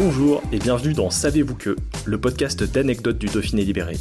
[0.00, 3.96] Bonjour et bienvenue dans Savez-vous que, le podcast d'anecdotes du Dauphiné libéré.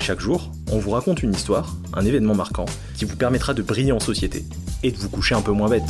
[0.00, 2.64] Chaque jour, on vous raconte une histoire, un événement marquant,
[2.96, 4.42] qui vous permettra de briller en société
[4.82, 5.84] et de vous coucher un peu moins bête.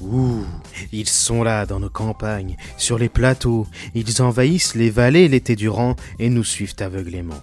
[0.00, 0.44] Ouh,
[0.90, 5.94] ils sont là dans nos campagnes, sur les plateaux, ils envahissent les vallées l'été durant
[6.18, 7.40] et nous suivent aveuglément.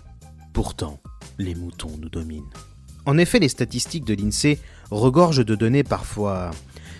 [0.52, 1.00] Pourtant,
[1.38, 2.44] les moutons nous dominent.
[3.06, 4.60] En effet, les statistiques de l'INSEE
[4.92, 6.52] regorgent de données parfois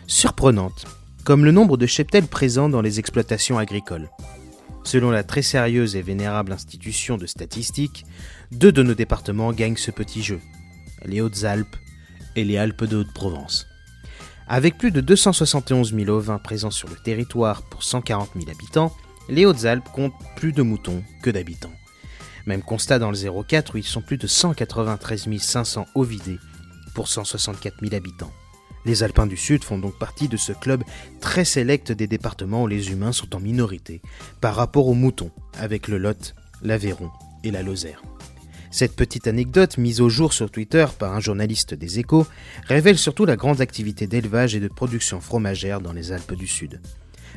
[0.08, 0.86] surprenantes,
[1.24, 4.10] comme le nombre de cheptels présents dans les exploitations agricoles.
[4.84, 8.06] Selon la très sérieuse et vénérable institution de statistiques,
[8.52, 10.40] deux de nos départements gagnent ce petit jeu,
[11.06, 11.76] les Hautes-Alpes
[12.36, 13.68] et les Alpes de Haute-Provence.
[14.48, 18.92] Avec plus de 271 000 ovins présents sur le territoire pour 140 000 habitants,
[19.30, 21.74] les Hautes-Alpes comptent plus de moutons que d'habitants.
[22.46, 26.40] Même constat dans le 04 où ils sont plus de 193 500 ovidés
[26.94, 28.32] pour 164 000 habitants.
[28.86, 30.84] Les Alpins du Sud font donc partie de ce club
[31.20, 34.02] très sélect des départements où les humains sont en minorité
[34.42, 37.12] par rapport aux moutons, avec le Lot, l'Aveyron
[37.44, 38.02] et la Lozère.
[38.72, 42.28] Cette petite anecdote, mise au jour sur Twitter par un journaliste des Échos,
[42.68, 46.80] révèle surtout la grande activité d'élevage et de production fromagère dans les Alpes du Sud.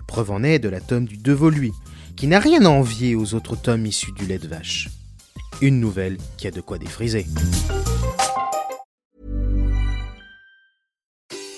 [0.06, 1.72] Preuve en est de la tome du Devoluy,
[2.16, 4.88] qui n'a rien à envier aux autres tomes issus du lait de vache.
[5.60, 7.26] Une nouvelle qui a de quoi défriser.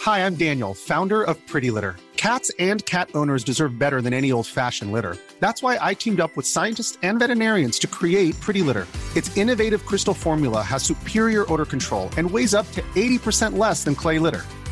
[0.07, 1.97] Hi, I'm Daniel, founder of Pretty Litter.
[2.17, 5.17] Cats and cat owners deserve better than any old-fashioned litter.
[5.41, 8.87] That's why I teamed up with scientists and veterinarians to create Pretty Litter.
[9.15, 13.95] Its innovative crystal formula has superior odor control and weighs up to 80% less than
[13.95, 14.43] clay litter.